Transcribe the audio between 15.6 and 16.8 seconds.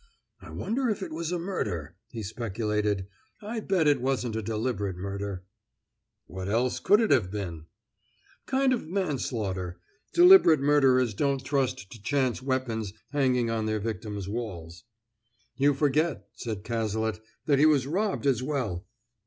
forget," said